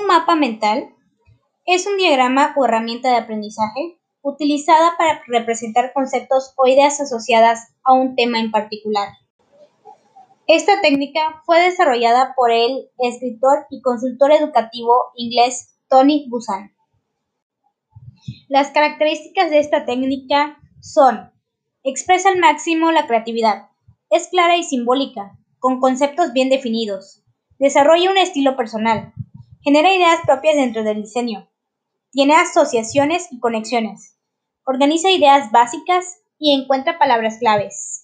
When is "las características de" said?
18.48-19.58